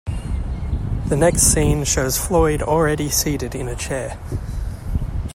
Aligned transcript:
The 1.09 1.15
next 1.15 1.43
scene 1.53 1.83
shows 1.83 2.17
Floyd 2.17 2.63
already 2.63 3.07
seated 3.07 3.53
in 3.53 3.67
a 3.67 3.75
chair. 3.75 4.19